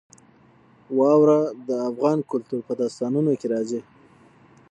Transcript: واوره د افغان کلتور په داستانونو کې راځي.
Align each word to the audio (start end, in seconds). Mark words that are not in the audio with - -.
واوره 0.97 1.39
د 1.67 1.69
افغان 1.89 2.19
کلتور 2.31 2.59
په 2.67 2.73
داستانونو 2.81 3.31
کې 3.39 3.47
راځي. 3.53 3.79